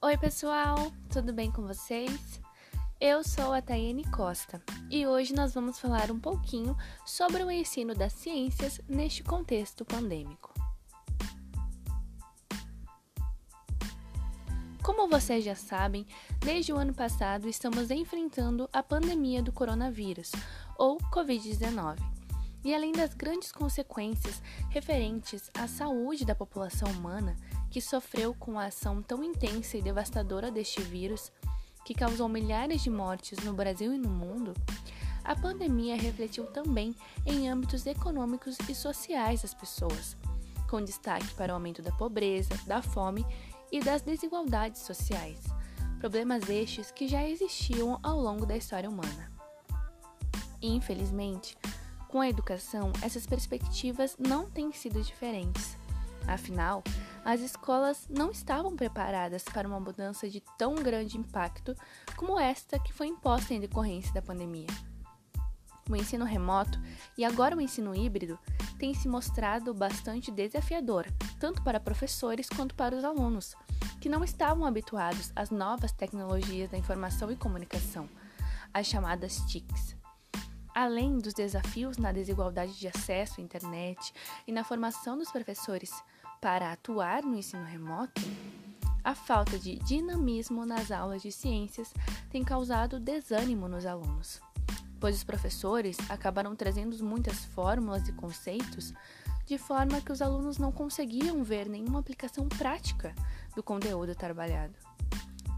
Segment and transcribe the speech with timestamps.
[0.00, 2.40] Oi, pessoal, tudo bem com vocês?
[3.00, 7.96] Eu sou a Tayane Costa e hoje nós vamos falar um pouquinho sobre o ensino
[7.96, 10.54] das ciências neste contexto pandêmico.
[14.84, 16.06] Como vocês já sabem,
[16.38, 20.30] desde o ano passado estamos enfrentando a pandemia do coronavírus,
[20.78, 21.98] ou Covid-19.
[22.64, 27.36] E além das grandes consequências referentes à saúde da população humana,
[27.70, 31.30] que sofreu com a ação tão intensa e devastadora deste vírus,
[31.84, 34.54] que causou milhares de mortes no Brasil e no mundo,
[35.24, 36.94] a pandemia refletiu também
[37.26, 40.16] em âmbitos econômicos e sociais das pessoas,
[40.70, 43.26] com destaque para o aumento da pobreza, da fome
[43.70, 45.38] e das desigualdades sociais,
[45.98, 49.30] problemas estes que já existiam ao longo da história humana.
[50.62, 51.56] Infelizmente,
[52.08, 55.76] com a educação, essas perspectivas não têm sido diferentes.
[56.26, 56.82] Afinal,
[57.28, 61.76] as escolas não estavam preparadas para uma mudança de tão grande impacto
[62.16, 64.66] como esta que foi imposta em decorrência da pandemia.
[65.90, 66.80] O ensino remoto
[67.18, 68.38] e agora o ensino híbrido
[68.78, 71.04] tem se mostrado bastante desafiador,
[71.38, 73.54] tanto para professores quanto para os alunos,
[74.00, 78.08] que não estavam habituados às novas tecnologias da informação e comunicação,
[78.72, 79.94] as chamadas TICs.
[80.74, 84.14] Além dos desafios na desigualdade de acesso à internet
[84.46, 85.92] e na formação dos professores
[86.40, 88.20] para atuar no ensino remoto,
[89.02, 91.92] a falta de dinamismo nas aulas de ciências
[92.30, 94.40] tem causado desânimo nos alunos,
[95.00, 98.92] pois os professores acabaram trazendo muitas fórmulas e conceitos
[99.46, 103.14] de forma que os alunos não conseguiam ver nenhuma aplicação prática
[103.56, 104.74] do conteúdo trabalhado.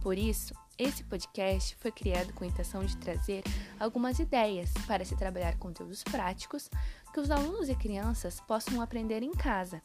[0.00, 3.42] Por isso, esse podcast foi criado com a intenção de trazer
[3.78, 6.70] algumas ideias para se trabalhar conteúdos práticos
[7.12, 9.82] que os alunos e crianças possam aprender em casa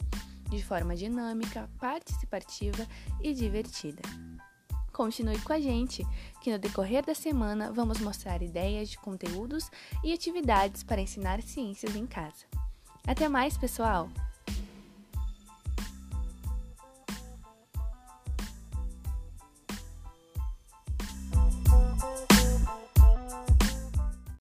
[0.50, 2.88] de forma dinâmica, participativa
[3.22, 4.02] e divertida.
[4.92, 6.08] Continue com a gente,
[6.42, 9.70] que no decorrer da semana vamos mostrar ideias de conteúdos
[10.04, 12.46] e atividades para ensinar ciências em casa.
[13.06, 14.10] Até mais, pessoal!